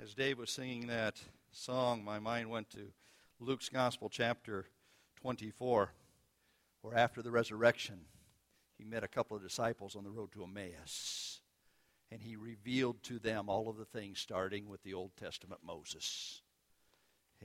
[0.00, 1.16] As Dave was singing that
[1.50, 2.92] song, my mind went to
[3.40, 4.66] Luke's Gospel, chapter
[5.16, 5.92] 24,
[6.82, 7.98] where after the resurrection,
[8.76, 11.40] he met a couple of disciples on the road to Emmaus.
[12.12, 16.42] And he revealed to them all of the things starting with the Old Testament Moses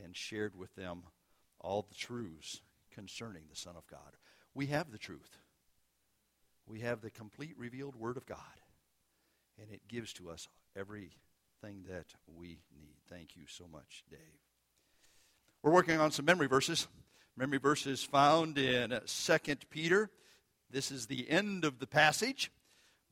[0.03, 1.01] and shared with them
[1.59, 2.61] all the truths
[2.93, 4.15] concerning the Son of God.
[4.53, 5.39] We have the truth.
[6.67, 8.37] We have the complete revealed Word of God.
[9.59, 10.47] And it gives to us
[10.77, 11.13] every
[11.63, 12.07] thing that
[12.37, 12.95] we need.
[13.09, 14.19] Thank you so much, Dave.
[15.61, 16.87] We're working on some memory verses.
[17.37, 19.37] Memory verses found in 2
[19.69, 20.09] Peter.
[20.69, 22.51] This is the end of the passage.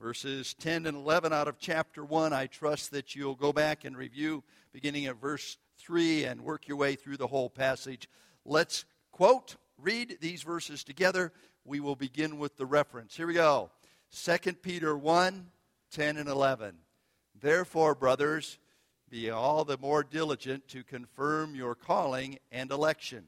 [0.01, 2.33] Verses 10 and 11 out of chapter 1.
[2.33, 6.77] I trust that you'll go back and review beginning at verse 3 and work your
[6.77, 8.09] way through the whole passage.
[8.43, 8.83] Let's
[9.13, 11.31] quote, read these verses together.
[11.63, 13.15] We will begin with the reference.
[13.15, 13.71] Here we go.
[14.13, 15.47] 2 Peter 1
[15.91, 16.75] 10 and 11.
[17.41, 18.59] Therefore, brothers,
[19.09, 23.25] be all the more diligent to confirm your calling and election.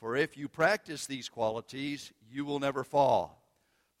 [0.00, 3.42] For if you practice these qualities, you will never fall.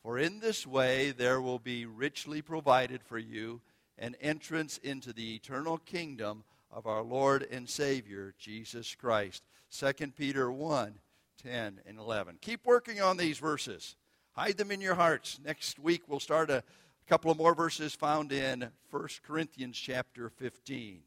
[0.02, 3.60] For in this way there will be richly provided for you
[3.98, 9.44] an entrance into the eternal kingdom of our Lord and Savior, Jesus Christ.
[9.76, 10.94] 2 Peter 1
[11.42, 12.38] 10 and 11.
[12.40, 13.96] Keep working on these verses.
[14.32, 15.38] Hide them in your hearts.
[15.44, 16.64] Next week we'll start a
[17.04, 21.00] a couple of more verses found in 1 Corinthians chapter 15.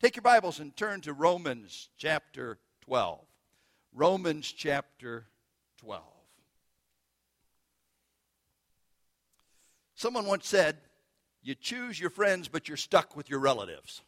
[0.00, 3.20] Take your Bibles and turn to Romans chapter 12.
[3.92, 5.26] Romans chapter
[5.78, 6.02] 12.
[9.94, 10.78] Someone once said,
[11.42, 14.00] You choose your friends, but you're stuck with your relatives.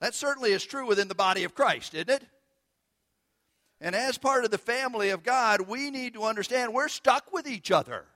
[0.00, 2.24] That certainly is true within the body of Christ, isn't it?
[3.80, 7.46] And as part of the family of God, we need to understand we're stuck with
[7.46, 8.06] each other.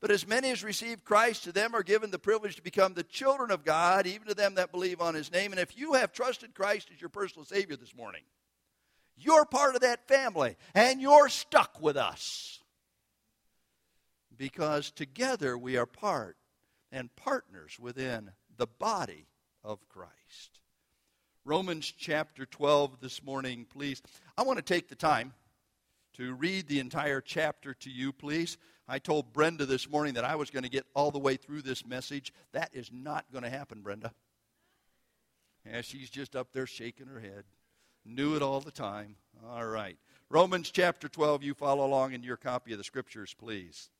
[0.00, 3.04] But as many as receive Christ, to them are given the privilege to become the
[3.04, 5.52] children of God, even to them that believe on his name.
[5.52, 8.22] And if you have trusted Christ as your personal Savior this morning,
[9.16, 12.60] you're part of that family, and you're stuck with us.
[14.36, 16.36] Because together we are part
[16.90, 19.28] and partners within the body
[19.62, 20.61] of Christ.
[21.44, 24.00] Romans chapter 12 this morning, please.
[24.38, 25.34] I want to take the time
[26.12, 28.58] to read the entire chapter to you, please.
[28.86, 31.62] I told Brenda this morning that I was going to get all the way through
[31.62, 32.32] this message.
[32.52, 34.12] That is not going to happen, Brenda.
[35.66, 37.42] Yeah, she's just up there shaking her head.
[38.04, 39.16] Knew it all the time.
[39.48, 39.96] All right.
[40.30, 43.90] Romans chapter 12, you follow along in your copy of the scriptures, please.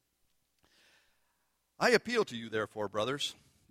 [1.80, 3.34] I appeal to you, therefore, brothers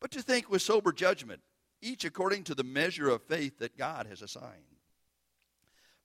[0.00, 1.40] but to think with sober judgment,
[1.82, 4.76] each according to the measure of faith that God has assigned.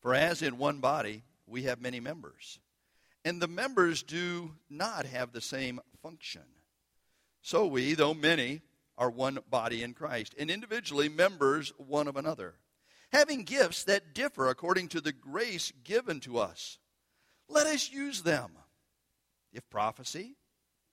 [0.01, 2.59] For as in one body we have many members,
[3.23, 6.41] and the members do not have the same function.
[7.41, 8.61] So we, though many,
[8.97, 12.55] are one body in Christ, and individually members one of another,
[13.11, 16.77] having gifts that differ according to the grace given to us.
[17.47, 18.51] Let us use them.
[19.53, 20.35] If prophecy,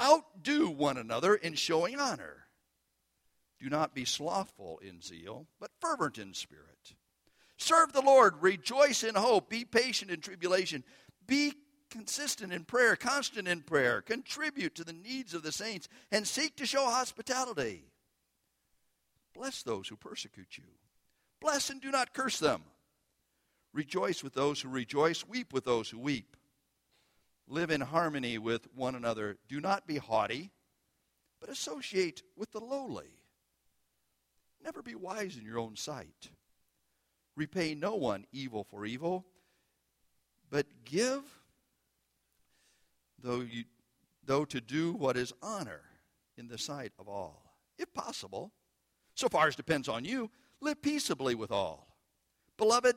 [0.00, 2.46] Outdo one another in showing honor.
[3.58, 6.94] Do not be slothful in zeal, but fervent in spirit.
[7.58, 10.82] Serve the Lord, rejoice in hope, be patient in tribulation,
[11.26, 11.52] be
[11.90, 16.56] consistent in prayer, constant in prayer, contribute to the needs of the saints, and seek
[16.56, 17.84] to show hospitality.
[19.34, 20.64] Bless those who persecute you.
[21.40, 22.62] Bless and do not curse them.
[23.74, 26.36] Rejoice with those who rejoice, weep with those who weep
[27.50, 29.36] live in harmony with one another.
[29.48, 30.52] Do not be haughty,
[31.40, 33.10] but associate with the lowly.
[34.62, 36.30] Never be wise in your own sight.
[37.36, 39.24] Repay no one evil for evil,
[40.50, 41.22] but give,
[43.22, 43.64] though, you,
[44.24, 45.80] though to do what is honor
[46.36, 47.54] in the sight of all.
[47.78, 48.52] if possible.
[49.14, 50.30] So far as depends on you,
[50.60, 51.96] live peaceably with all.
[52.56, 52.96] Beloved,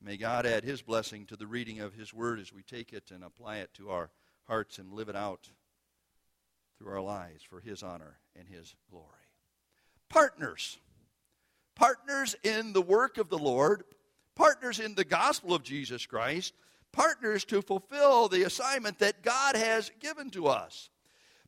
[0.00, 3.10] May God add his blessing to the reading of his word as we take it
[3.12, 4.10] and apply it to our
[4.46, 5.50] hearts and live it out
[6.78, 9.04] through our lives for his honor and his glory.
[10.08, 10.78] Partners.
[11.74, 13.84] Partners in the work of the Lord,
[14.34, 16.54] partners in the gospel of Jesus Christ,
[16.92, 20.90] partners to fulfill the assignment that God has given to us.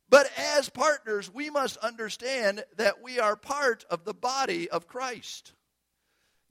[0.09, 5.53] But as partners, we must understand that we are part of the body of Christ.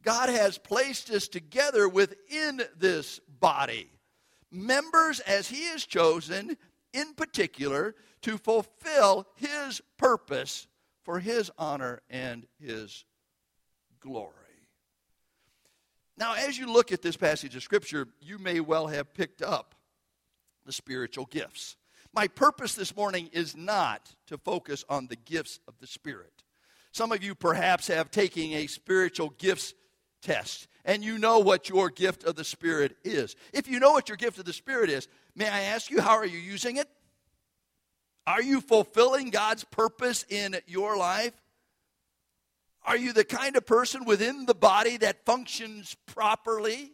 [0.02, 3.90] God has placed us together within this body.
[4.50, 6.56] Members as He has chosen,
[6.92, 10.66] in particular, to fulfill His purpose
[11.04, 13.04] for His honor and His
[14.00, 14.34] glory.
[16.16, 19.74] Now, as you look at this passage of Scripture, you may well have picked up
[20.66, 21.76] the spiritual gifts.
[22.12, 26.32] My purpose this morning is not to focus on the gifts of the Spirit.
[26.92, 29.74] Some of you perhaps have taken a spiritual gifts
[30.22, 33.36] test and you know what your gift of the Spirit is.
[33.52, 36.16] If you know what your gift of the Spirit is, may I ask you, how
[36.16, 36.88] are you using it?
[38.26, 41.32] Are you fulfilling God's purpose in your life?
[42.84, 46.92] Are you the kind of person within the body that functions properly?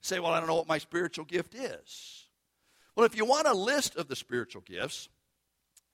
[0.00, 2.26] Say, well, I don't know what my spiritual gift is.
[2.96, 5.08] Well, if you want a list of the spiritual gifts,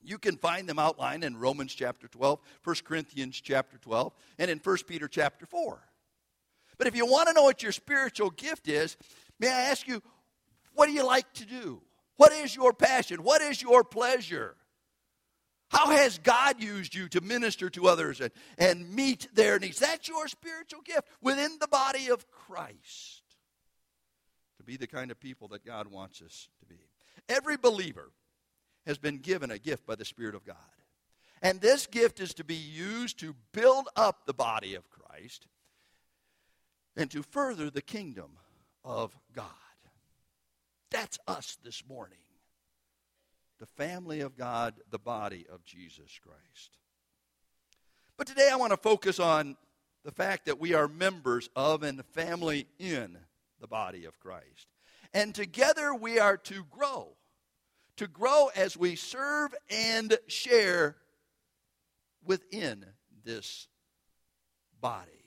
[0.03, 4.59] you can find them outlined in Romans chapter 12, 1 Corinthians chapter 12, and in
[4.59, 5.83] 1 Peter chapter 4.
[6.79, 8.97] But if you want to know what your spiritual gift is,
[9.39, 10.03] may I ask you,
[10.75, 11.83] what do you like to do?
[12.17, 13.23] What is your passion?
[13.23, 14.57] What is your pleasure?
[15.69, 19.79] How has God used you to minister to others and, and meet their needs?
[19.79, 23.23] That's your spiritual gift within the body of Christ.
[24.59, 26.79] To be the kind of people that God wants us to be.
[27.29, 28.11] Every believer
[28.87, 30.57] has been given a gift by the Spirit of God.
[31.43, 35.47] And this gift is to be used to build up the body of Christ
[36.97, 38.31] and to further the kingdom
[38.85, 39.47] of God.
[40.91, 42.19] That's us this morning.
[43.59, 46.79] The family of God, the body of Jesus Christ.
[48.17, 49.57] But today I want to focus on
[50.05, 53.17] the fact that we are members of and family in
[53.61, 54.67] the body of Christ.
[55.13, 57.17] And together we are to grow
[57.97, 60.97] to grow as we serve and share
[62.25, 62.85] within
[63.25, 63.69] this
[64.81, 65.24] body,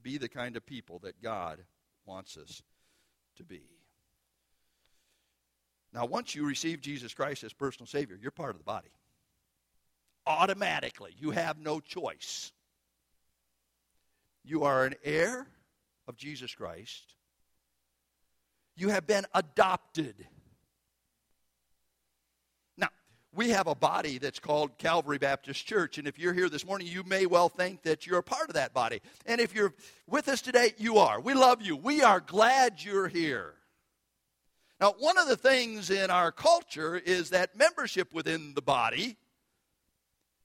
[0.00, 1.58] to be the kind of people that God
[2.06, 2.62] wants us
[3.36, 3.62] to be.
[5.92, 8.90] Now, once you receive Jesus Christ as personal Savior, you're part of the body.
[10.26, 12.52] Automatically, you have no choice.
[14.44, 15.46] You are an heir
[16.06, 17.14] of Jesus Christ.
[18.76, 20.26] You have been adopted
[23.32, 25.98] we have a body that's called Calvary Baptist Church.
[25.98, 28.54] And if you're here this morning, you may well think that you're a part of
[28.54, 29.00] that body.
[29.24, 29.72] And if you're
[30.08, 31.20] with us today, you are.
[31.20, 31.76] We love you.
[31.76, 33.54] We are glad you're here.
[34.80, 39.16] Now, one of the things in our culture is that membership within the body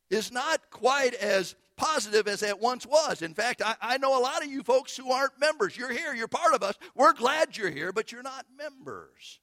[0.09, 3.21] is not quite as positive as it once was.
[3.21, 5.75] In fact, I, I, know a lot of you folks who aren't members.
[5.75, 6.75] You're here, you're part of us.
[6.95, 9.39] We're glad you're here, but you're not members.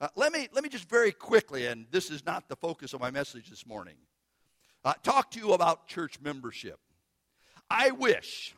[0.00, 3.00] Uh, let, me, let me just very quickly, and this is not the focus of
[3.00, 3.96] my message this morning,
[4.84, 6.78] uh, talk to you about church membership.
[7.68, 8.54] I wish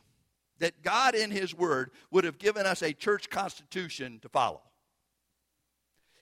[0.59, 4.61] that God in His Word would have given us a church constitution to follow.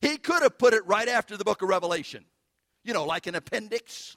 [0.01, 2.23] He could have put it right after the book of Revelation,
[2.85, 4.15] you know, like an appendix.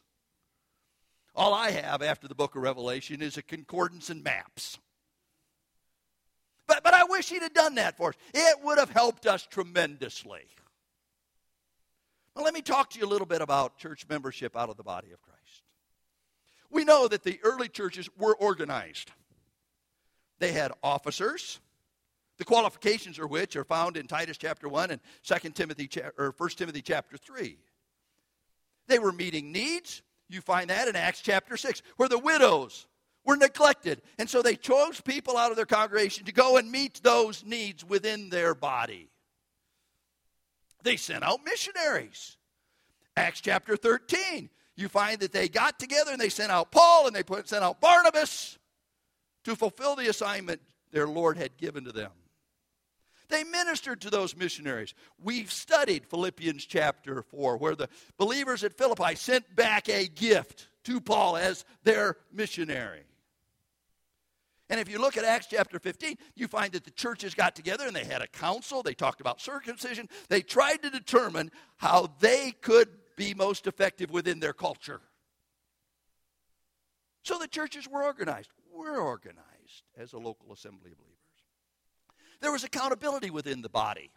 [1.35, 4.79] All I have after the book of Revelation is a concordance and maps.
[6.69, 8.15] But, but I wish he'd have done that for us.
[8.33, 10.43] It would have helped us tremendously.
[12.35, 14.83] Well, let me talk to you a little bit about church membership out of the
[14.83, 15.63] body of Christ.
[16.71, 19.11] We know that the early churches were organized.
[20.39, 21.61] They had officers,
[22.39, 26.49] the qualifications of which are found in Titus chapter 1 and 2 Timothy or 1
[26.51, 27.59] Timothy chapter 3.
[28.89, 30.03] They were meeting needs.
[30.29, 32.87] You find that in Acts chapter 6, where the widows
[33.25, 34.01] were neglected.
[34.19, 37.85] And so they chose people out of their congregation to go and meet those needs
[37.85, 39.12] within their body.
[40.83, 42.37] They sent out missionaries.
[43.17, 47.15] Acts chapter 13, you find that they got together and they sent out Paul and
[47.15, 48.59] they put, sent out Barnabas
[49.45, 50.61] to fulfill the assignment
[50.93, 52.11] their Lord had given to them.
[53.29, 54.95] They ministered to those missionaries.
[55.23, 61.01] We've studied Philippians chapter 4, where the believers at Philippi sent back a gift to
[61.01, 63.05] Paul as their missionary.
[64.71, 67.87] And if you look at Acts chapter 15, you find that the churches got together
[67.87, 68.83] and they had a council.
[68.83, 70.09] They talked about circumcision.
[70.29, 75.01] They tried to determine how they could be most effective within their culture.
[77.23, 78.51] So the churches were organized.
[78.75, 79.43] We're organized
[79.97, 81.19] as a local assembly of believers.
[82.41, 84.11] There was accountability within the body.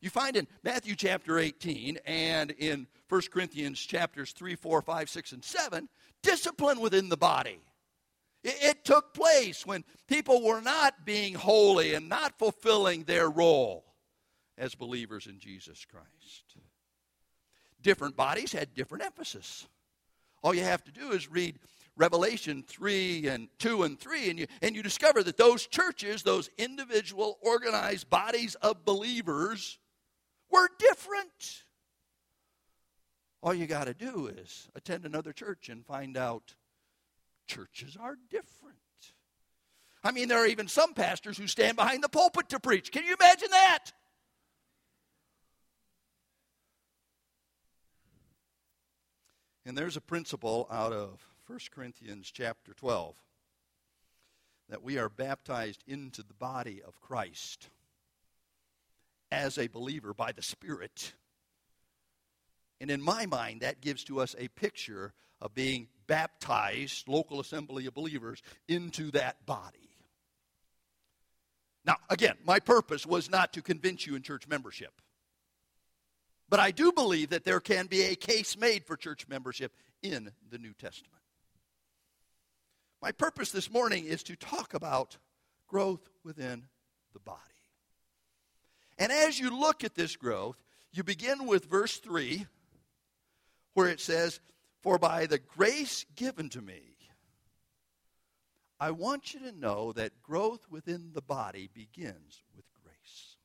[0.00, 5.32] You find in Matthew chapter 18 and in 1 Corinthians chapters 3, 4, 5, 6,
[5.32, 5.88] and 7
[6.22, 7.60] discipline within the body.
[8.42, 13.84] It, it took place when people were not being holy and not fulfilling their role
[14.58, 16.56] as believers in Jesus Christ.
[17.80, 19.66] Different bodies had different emphasis.
[20.42, 21.58] All you have to do is read
[21.96, 26.48] Revelation 3 and 2 and 3, and you, and you discover that those churches, those
[26.58, 29.78] individual organized bodies of believers,
[30.50, 31.64] were different.
[33.42, 36.54] All you got to do is attend another church and find out
[37.52, 38.76] churches are different.
[40.04, 42.90] I mean, there are even some pastors who stand behind the pulpit to preach.
[42.90, 43.92] Can you imagine that?
[49.64, 53.14] And there's a principle out of 1 Corinthians chapter 12
[54.68, 57.68] that we are baptized into the body of Christ
[59.30, 61.12] as a believer by the Spirit.
[62.82, 67.86] And in my mind, that gives to us a picture of being baptized, local assembly
[67.86, 69.96] of believers, into that body.
[71.84, 75.00] Now, again, my purpose was not to convince you in church membership.
[76.48, 79.72] But I do believe that there can be a case made for church membership
[80.02, 81.22] in the New Testament.
[83.00, 85.18] My purpose this morning is to talk about
[85.68, 86.64] growth within
[87.12, 87.38] the body.
[88.98, 90.56] And as you look at this growth,
[90.92, 92.46] you begin with verse 3,
[93.74, 94.40] where it says,
[94.82, 96.80] For by the grace given to me,
[98.78, 103.36] I want you to know that growth within the body begins with grace.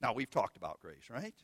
[0.00, 1.34] Now, we've talked about grace, right?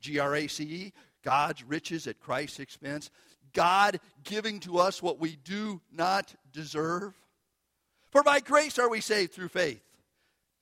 [0.00, 3.10] G R A C E, God's riches at Christ's expense.
[3.52, 7.14] God giving to us what we do not deserve.
[8.10, 9.82] For by grace are we saved through faith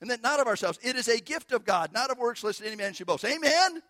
[0.01, 0.79] and that not of ourselves.
[0.81, 3.25] It is a gift of God, not of works, lest any man should boast.
[3.25, 3.81] Amen?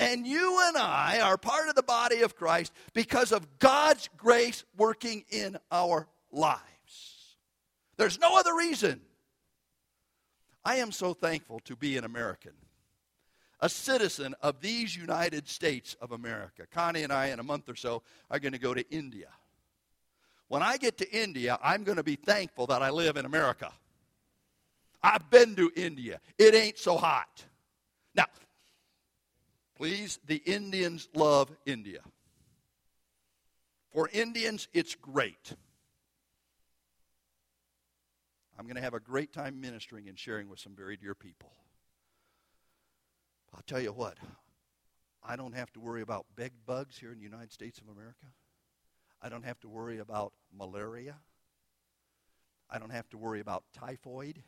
[0.00, 4.64] And you and I are part of the body of Christ because of God's grace
[4.78, 7.36] working in our lives.
[7.98, 9.02] There's no other reason.
[10.64, 12.52] I am so thankful to be an American,
[13.60, 16.66] a citizen of these United States of America.
[16.70, 19.28] Connie and I, in a month or so, are going to go to India.
[20.48, 23.70] When I get to India, I'm going to be thankful that I live in America.
[25.02, 26.20] I've been to India.
[26.38, 27.44] It ain't so hot.
[28.14, 28.24] Now,
[29.80, 32.00] please, the Indians love India.
[33.94, 35.54] For Indians, it's great.
[38.58, 41.54] I'm going to have a great time ministering and sharing with some very dear people.
[43.54, 44.18] I'll tell you what,
[45.24, 48.26] I don't have to worry about bed bugs here in the United States of America.
[49.22, 51.14] I don't have to worry about malaria.
[52.68, 54.42] I don't have to worry about typhoid.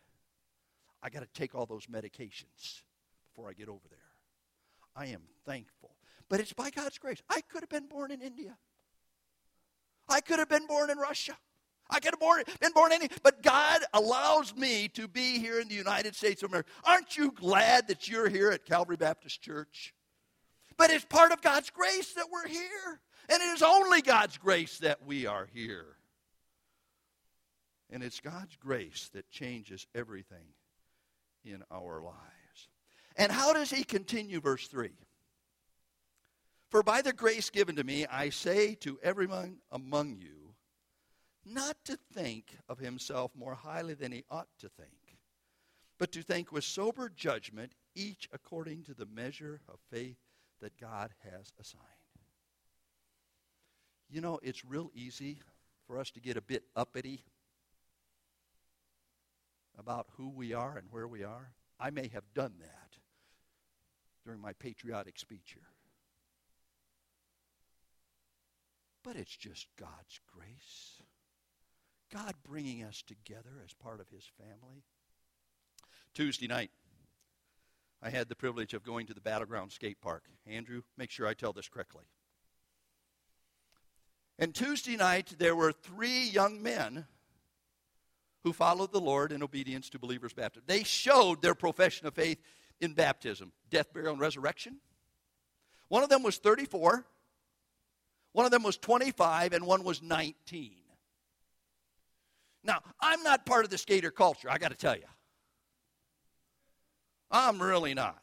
[1.02, 2.82] I got to take all those medications
[3.30, 4.01] before I get over there.
[4.94, 5.96] I am thankful.
[6.28, 7.22] But it's by God's grace.
[7.28, 8.56] I could have been born in India.
[10.08, 11.36] I could have been born in Russia.
[11.90, 15.60] I could have born, been born in, any, but God allows me to be here
[15.60, 16.70] in the United States of America.
[16.84, 19.92] Aren't you glad that you're here at Calvary Baptist Church?
[20.78, 23.00] But it's part of God's grace that we're here.
[23.28, 25.96] And it is only God's grace that we are here.
[27.90, 30.54] And it's God's grace that changes everything
[31.44, 32.41] in our lives.
[33.16, 34.90] And how does he continue, verse 3?
[36.70, 40.54] For by the grace given to me, I say to everyone among you,
[41.44, 45.18] not to think of himself more highly than he ought to think,
[45.98, 50.16] but to think with sober judgment, each according to the measure of faith
[50.62, 51.82] that God has assigned.
[54.08, 55.40] You know, it's real easy
[55.86, 57.24] for us to get a bit uppity
[59.78, 61.52] about who we are and where we are.
[61.78, 63.01] I may have done that
[64.24, 65.68] during my patriotic speech here.
[69.02, 71.02] But it's just God's grace.
[72.12, 74.84] God bringing us together as part of His family.
[76.14, 76.70] Tuesday night,
[78.02, 80.24] I had the privilege of going to the Battleground Skate Park.
[80.46, 82.04] Andrew, make sure I tell this correctly.
[84.38, 87.06] And Tuesday night, there were three young men
[88.42, 90.64] who followed the Lord in obedience to believers' baptism.
[90.66, 92.38] They showed their profession of faith
[92.82, 94.76] in baptism, death, burial, and resurrection.
[95.88, 97.06] One of them was 34,
[98.32, 100.72] one of them was 25, and one was 19.
[102.64, 105.04] Now, I'm not part of the skater culture, I got to tell you.
[107.30, 108.18] I'm really not.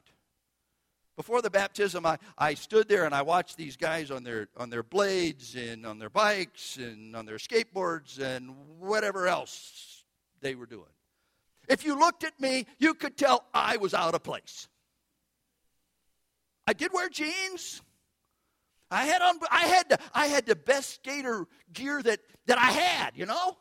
[1.16, 4.70] Before the baptism, I, I stood there and I watched these guys on their, on
[4.70, 10.06] their blades and on their bikes and on their skateboards and whatever else
[10.40, 10.86] they were doing.
[11.70, 14.68] If you looked at me, you could tell I was out of place.
[16.66, 17.82] I did wear jeans.
[18.92, 22.72] I had on I had the, I had the best skater gear that, that I
[22.72, 23.58] had, you know?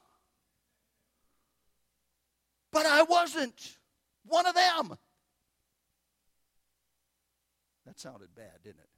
[2.72, 3.76] But I wasn't
[4.24, 4.96] one of them.
[7.84, 8.88] That sounded bad, didn't it?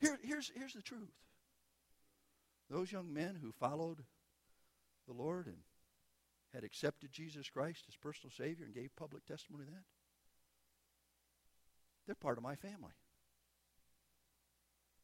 [0.00, 1.12] Here, here's, here's the truth.
[2.70, 3.98] Those young men who followed
[5.06, 5.56] the Lord and
[6.54, 9.84] had accepted Jesus Christ as personal Savior and gave public testimony that,
[12.06, 12.92] they're part of my family.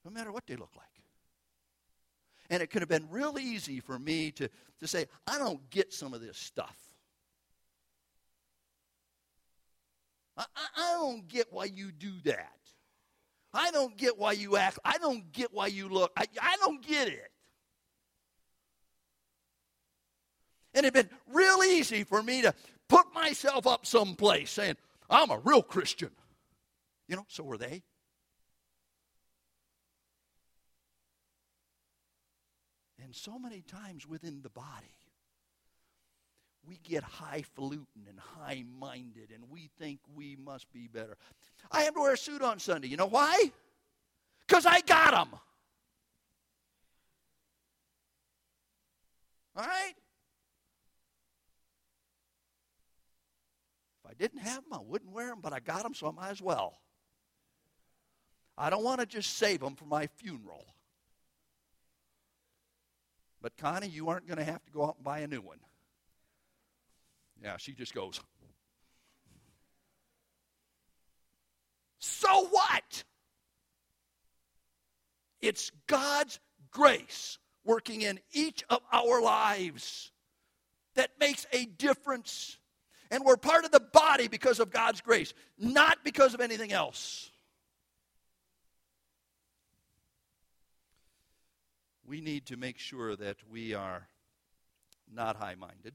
[0.04, 0.86] No matter what they look like.
[2.50, 4.48] And it could have been real easy for me to,
[4.80, 6.76] to say, I don't get some of this stuff.
[10.36, 10.44] I,
[10.76, 12.58] I, don't get why you do that.
[13.52, 14.78] I don't get why you act.
[14.84, 16.12] I don't get why you look.
[16.16, 17.30] I, I don't get it.
[20.74, 22.54] And it'd been real easy for me to
[22.88, 24.76] put myself up someplace saying,
[25.10, 26.10] I'm a real Christian.
[27.08, 27.82] You know, so were they.
[33.02, 34.92] And so many times within the body,
[36.66, 41.16] we get highfalutin and high minded and we think we must be better.
[41.72, 42.88] I have to wear a suit on Sunday.
[42.88, 43.50] You know why?
[44.46, 45.40] Because I got them.
[49.56, 49.94] All right?
[54.04, 56.10] If I didn't have them, I wouldn't wear them, but I got them, so I
[56.10, 56.80] might as well.
[58.56, 60.66] I don't want to just save them for my funeral.
[63.40, 65.58] But Connie, you aren't going to have to go out and buy a new one.
[67.42, 68.20] Yeah, she just goes.
[72.00, 73.04] So what?
[75.40, 76.40] It's God's
[76.72, 80.10] grace working in each of our lives
[80.94, 82.58] that makes a difference.
[83.10, 87.30] And we're part of the body because of God's grace, not because of anything else.
[92.06, 94.08] We need to make sure that we are
[95.10, 95.94] not high minded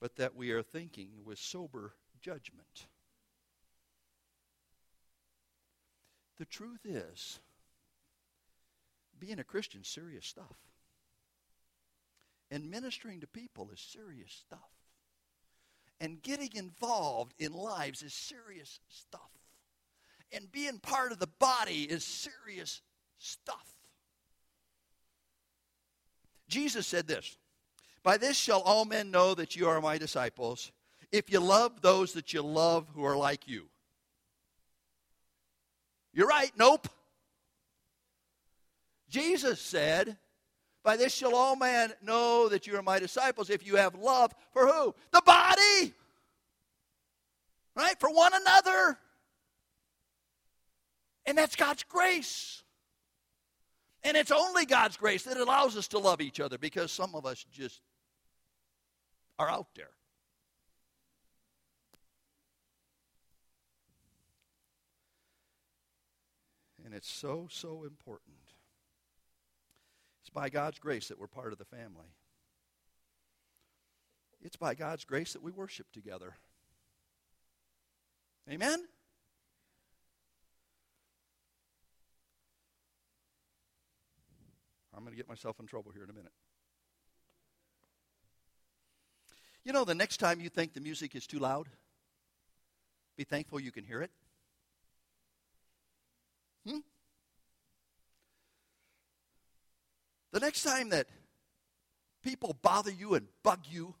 [0.00, 2.86] but that we are thinking with sober judgment.
[6.38, 7.40] The truth is,
[9.18, 10.56] being a Christian is serious stuff.
[12.50, 14.70] And ministering to people is serious stuff.
[16.00, 19.30] And getting involved in lives is serious stuff.
[20.32, 22.82] And being part of the body is serious
[23.18, 23.66] stuff.
[26.48, 27.36] Jesus said this
[28.02, 30.70] by this shall all men know that you are my disciples,
[31.10, 33.64] if you love those that you love who are like you.
[36.12, 36.88] You're right, nope.
[39.08, 40.16] Jesus said,
[40.86, 44.32] By this shall all men know that you are my disciples, if you have love
[44.52, 44.94] for who?
[45.10, 45.92] The body!
[47.74, 47.98] Right?
[47.98, 48.96] For one another.
[51.26, 52.62] And that's God's grace.
[54.04, 57.26] And it's only God's grace that allows us to love each other because some of
[57.26, 57.80] us just
[59.40, 59.90] are out there.
[66.84, 68.35] And it's so, so important.
[70.36, 72.12] By God's grace that we're part of the family.
[74.42, 76.34] It's by God's grace that we worship together.
[78.46, 78.84] Amen?
[84.94, 86.32] I'm going to get myself in trouble here in a minute.
[89.64, 91.66] You know, the next time you think the music is too loud,
[93.16, 94.10] be thankful you can hear it.
[96.68, 96.80] Hmm?
[100.36, 101.06] The next time that
[102.22, 103.94] people bother you and bug you,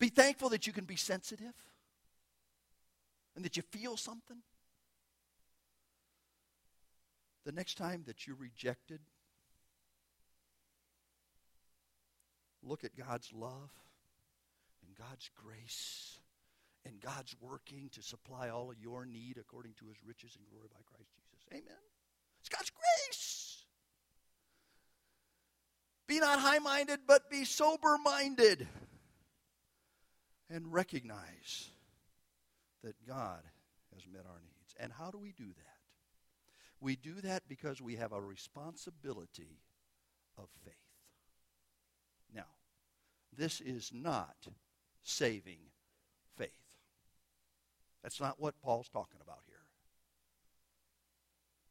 [0.00, 1.52] be thankful that you can be sensitive
[3.36, 4.38] and that you feel something.
[7.44, 9.00] The next time that you're rejected,
[12.62, 13.72] look at God's love
[14.86, 16.18] and God's grace
[16.86, 20.68] and God's working to supply all of your need according to his riches and glory
[20.70, 21.46] by Christ Jesus.
[21.52, 21.82] Amen.
[22.40, 23.31] It's God's grace.
[26.12, 28.68] Be not high minded, but be sober minded.
[30.50, 31.70] And recognize
[32.84, 33.40] that God
[33.94, 34.74] has met our needs.
[34.78, 35.78] And how do we do that?
[36.80, 39.62] We do that because we have a responsibility
[40.36, 40.74] of faith.
[42.34, 42.44] Now,
[43.34, 44.36] this is not
[45.02, 45.60] saving
[46.36, 46.50] faith.
[48.02, 49.56] That's not what Paul's talking about here.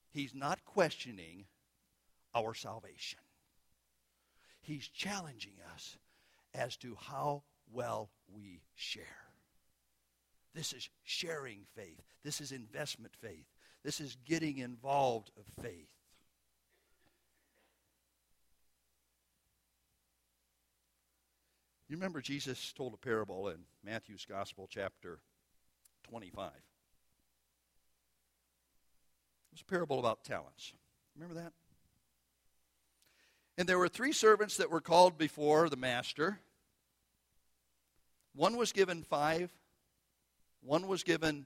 [0.10, 1.46] He's not questioning
[2.34, 3.20] our salvation.
[4.62, 5.98] He's challenging us
[6.54, 9.04] as to how well we share.
[10.54, 12.02] This is sharing faith.
[12.24, 13.46] This is investment faith.
[13.84, 15.90] This is getting involved of faith.
[21.88, 25.20] You remember Jesus told a parable in Matthew's Gospel, chapter
[26.04, 26.48] 25.
[26.48, 26.62] It
[29.52, 30.74] was a parable about talents.
[31.16, 31.52] Remember that?
[33.58, 36.40] And there were three servants that were called before the master.
[38.34, 39.52] One was given five,
[40.62, 41.46] one was given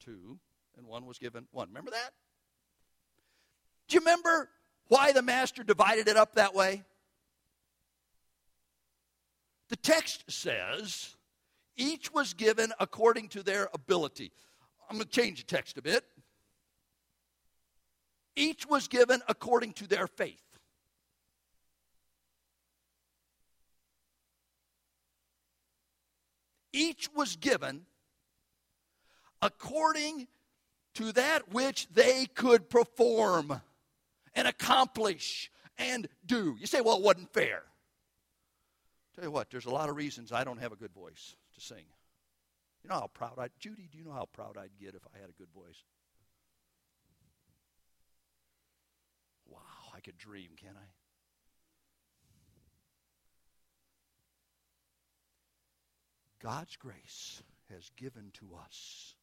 [0.00, 0.38] two,
[0.76, 1.68] and one was given one.
[1.68, 2.10] Remember that?
[3.88, 4.48] Do you remember
[4.88, 6.82] why the master divided it up that way?
[9.68, 11.16] The text says
[11.76, 14.32] each was given according to their ability.
[14.88, 16.04] I'm going to change the text a bit.
[18.36, 20.45] Each was given according to their faith.
[26.76, 27.86] Each was given
[29.40, 30.28] according
[30.94, 33.62] to that which they could perform
[34.34, 36.54] and accomplish and do.
[36.60, 37.62] You say, well, it wasn't fair.
[39.14, 41.60] Tell you what, there's a lot of reasons I don't have a good voice to
[41.62, 41.86] sing.
[42.84, 45.18] You know how proud I Judy, do you know how proud I'd get if I
[45.18, 45.82] had a good voice?
[49.48, 49.60] Wow,
[49.94, 50.95] I could dream, can't I?
[56.46, 59.16] God's grace has given to us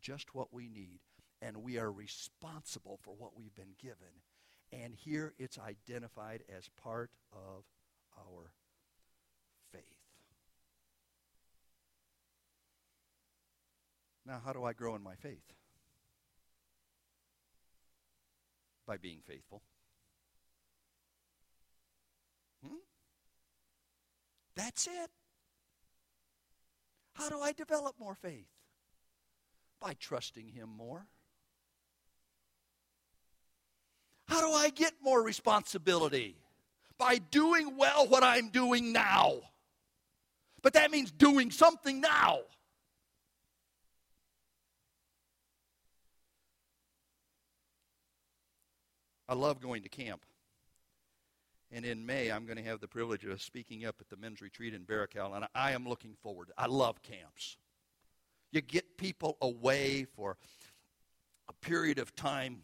[0.00, 1.00] just what we need,
[1.42, 4.22] and we are responsible for what we've been given.
[4.70, 7.64] And here it's identified as part of
[8.16, 8.52] our
[9.72, 9.82] faith.
[14.24, 15.42] Now, how do I grow in my faith?
[18.86, 19.62] By being faithful.
[22.64, 22.76] Hmm?
[24.54, 25.10] That's it.
[27.14, 28.48] How do I develop more faith?
[29.80, 31.06] By trusting Him more.
[34.26, 36.36] How do I get more responsibility?
[36.98, 39.40] By doing well what I'm doing now.
[40.62, 42.40] But that means doing something now.
[49.28, 50.24] I love going to camp.
[51.72, 54.40] And in May, I'm going to have the privilege of speaking up at the men's
[54.40, 56.50] retreat in Baracal, and I am looking forward.
[56.58, 57.56] I love camps.
[58.50, 60.36] You get people away for
[61.48, 62.62] a period of time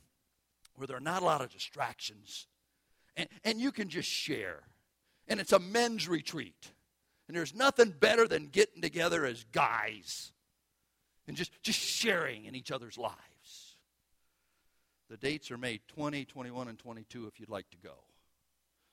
[0.74, 2.48] where there are not a lot of distractions,
[3.16, 4.64] and, and you can just share.
[5.28, 6.72] And it's a men's retreat.
[7.28, 10.32] And there's nothing better than getting together as guys
[11.26, 13.76] and just, just sharing in each other's lives.
[15.08, 17.94] The dates are May 20, 21, and 22 if you'd like to go.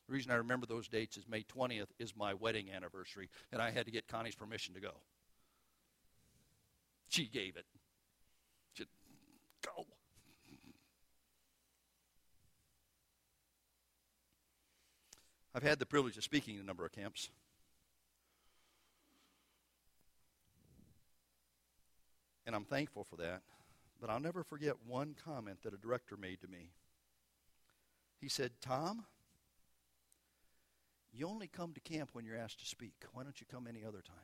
[0.08, 3.72] The reason I remember those dates is May 20th is my wedding anniversary, and I
[3.72, 4.92] had to get Connie's permission to go.
[7.08, 7.66] She gave it.
[8.74, 8.86] She
[9.66, 9.86] go.
[15.56, 17.30] I've had the privilege of speaking in a number of camps.
[22.46, 23.42] And I'm thankful for that.
[24.02, 26.72] But I'll never forget one comment that a director made to me.
[28.20, 29.06] He said, Tom,
[31.14, 32.94] you only come to camp when you're asked to speak.
[33.14, 34.16] Why don't you come any other time?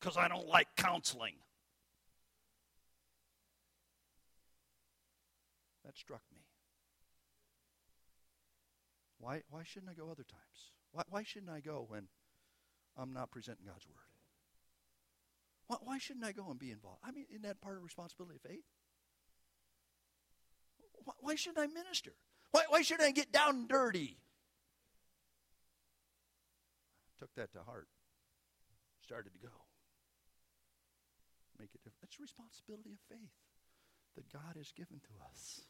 [0.00, 1.34] Because I don't like counseling.
[5.84, 6.40] That struck me.
[9.18, 10.72] Why, why shouldn't I go other times?
[10.90, 12.08] Why, why shouldn't I go when
[12.96, 13.96] I'm not presenting God's Word?
[15.68, 16.98] Why, why shouldn't I go and be involved?
[17.04, 18.64] I mean, isn't that part of responsibility of faith?
[21.04, 22.14] Why, why shouldn't I minister?
[22.52, 24.16] Why, why should I get down and dirty?
[27.18, 27.88] Took that to heart.
[29.02, 29.52] Started to go.
[31.58, 32.04] Make it different.
[32.04, 33.30] It's a responsibility of faith
[34.16, 35.62] that God has given to us.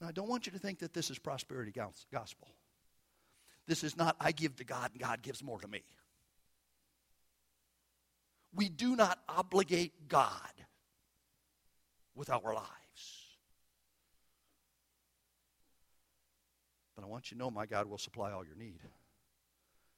[0.00, 2.48] Now, I don't want you to think that this is prosperity gospel.
[3.66, 5.82] This is not, I give to God and God gives more to me.
[8.54, 10.30] We do not obligate God
[12.14, 12.83] with our lives.
[16.94, 18.80] But I want you to know my God will supply all your need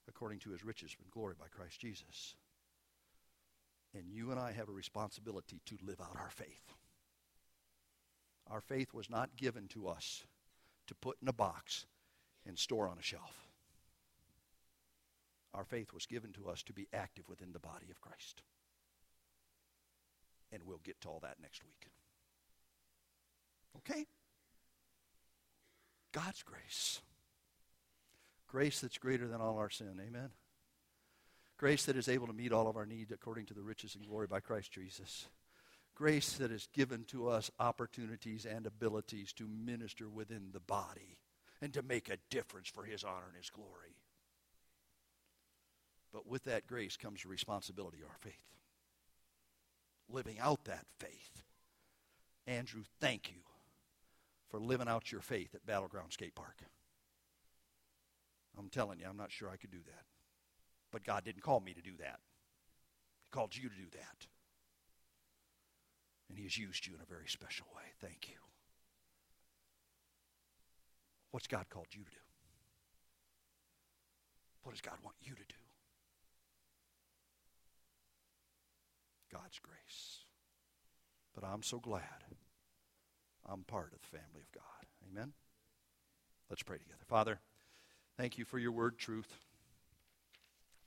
[0.08, 2.36] according to his riches and glory by Christ Jesus.
[3.94, 6.74] And you and I have a responsibility to live out our faith.
[8.48, 10.24] Our faith was not given to us
[10.86, 11.86] to put in a box
[12.46, 13.46] and store on a shelf.
[15.52, 18.42] Our faith was given to us to be active within the body of Christ.
[20.52, 21.88] And we'll get to all that next week.
[23.78, 24.06] Okay?
[26.16, 27.02] God's grace.
[28.48, 30.00] Grace that's greater than all our sin.
[30.00, 30.30] Amen.
[31.58, 34.08] Grace that is able to meet all of our needs according to the riches and
[34.08, 35.26] glory by Christ Jesus.
[35.94, 41.18] Grace that has given to us opportunities and abilities to minister within the body
[41.60, 43.96] and to make a difference for His honor and His glory.
[46.14, 48.32] But with that grace comes the responsibility of our faith.
[50.08, 51.42] Living out that faith.
[52.46, 53.42] Andrew, thank you
[54.48, 56.62] for living out your faith at Battleground Skate Park.
[58.58, 60.04] I'm telling you, I'm not sure I could do that.
[60.90, 62.20] But God didn't call me to do that.
[63.22, 64.26] He called you to do that.
[66.28, 67.82] And He has used you in a very special way.
[68.00, 68.36] Thank you.
[71.32, 72.16] What's God called you to do?
[74.62, 75.54] What does God want you to do?
[79.32, 80.24] God's grace.
[81.34, 82.02] But I'm so glad
[83.48, 84.62] I'm part of the family of God.
[85.10, 85.32] Amen?
[86.50, 87.04] Let's pray together.
[87.06, 87.38] Father,
[88.16, 89.32] thank you for your word, truth,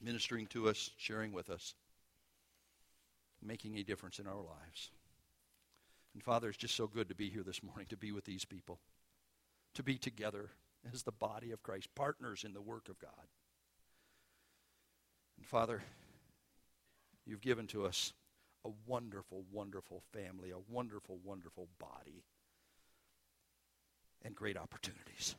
[0.02, 1.76] ministering to us, sharing with us,
[3.42, 4.92] making a difference in our lives.
[6.14, 8.46] And Father, it's just so good to be here this morning, to be with these
[8.46, 8.80] people,
[9.76, 10.50] to be together
[10.94, 13.12] as the body of Christ, partners in the work of God.
[15.38, 15.82] And Father,
[17.26, 18.14] you've given to us
[18.66, 22.24] a wonderful, wonderful family, a wonderful, wonderful body,
[24.24, 25.36] and great opportunities.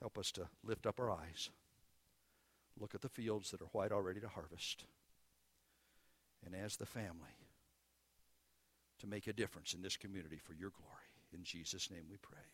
[0.00, 1.50] Help us to lift up our eyes,
[2.78, 4.84] look at the fields that are white already to harvest,
[6.44, 7.36] and as the family,
[8.98, 10.92] to make a difference in this community for your glory.
[11.32, 12.46] In Jesus' name we pray.